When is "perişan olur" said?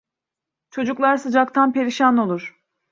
1.73-2.57